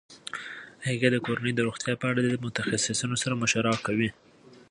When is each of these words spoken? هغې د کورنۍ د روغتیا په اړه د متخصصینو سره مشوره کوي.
هغې 0.87 1.07
د 1.11 1.17
کورنۍ 1.25 1.51
د 1.55 1.59
روغتیا 1.67 1.93
په 2.01 2.05
اړه 2.11 2.21
د 2.23 2.31
متخصصینو 2.45 3.15
سره 3.23 3.39
مشوره 3.41 3.73
کوي. 3.85 4.09